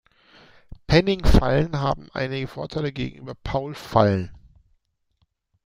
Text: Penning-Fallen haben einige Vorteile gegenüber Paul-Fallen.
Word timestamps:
Penning-Fallen 0.87 1.79
haben 1.79 2.09
einige 2.11 2.47
Vorteile 2.47 2.91
gegenüber 2.91 3.35
Paul-Fallen. 3.35 4.33